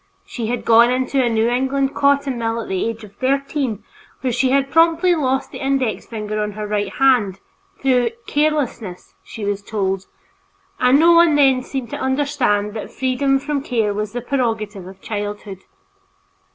She 0.25 0.47
had 0.47 0.65
gone 0.65 0.89
into 0.89 1.23
a 1.23 1.29
New 1.29 1.47
England 1.47 1.93
cotton 1.93 2.39
mill 2.39 2.59
at 2.59 2.67
the 2.67 2.87
age 2.89 3.03
of 3.03 3.13
thirteen, 3.17 3.83
where 4.21 4.33
she 4.33 4.49
had 4.49 4.71
promptly 4.71 5.13
lost 5.13 5.51
the 5.51 5.59
index 5.59 6.07
finger 6.07 6.41
of 6.43 6.55
her 6.55 6.65
right 6.65 6.91
hand, 6.93 7.39
through 7.79 8.09
"carelessness" 8.25 9.13
she 9.23 9.45
was 9.45 9.61
told, 9.61 10.07
and 10.79 10.97
no 10.99 11.11
one 11.11 11.35
then 11.35 11.61
seemed 11.61 11.91
to 11.91 11.97
understand 12.01 12.73
that 12.73 12.91
freedom 12.91 13.37
from 13.37 13.61
care 13.61 13.93
was 13.93 14.11
the 14.13 14.21
prerogative 14.21 14.87
of 14.87 15.01
childhood. 15.01 15.65